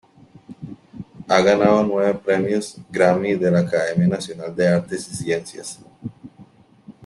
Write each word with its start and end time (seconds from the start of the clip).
Ha 1.27 1.41
ganado 1.43 1.83
nueve 1.83 2.15
"Premios 2.25 2.75
Grammy" 2.89 3.35
de 3.35 3.51
la 3.51 3.59
Academia 3.59 4.07
Nacional 4.07 4.55
de 4.55 4.67
Artes 4.67 5.07
y 5.11 5.15
Ciencias. 5.15 5.79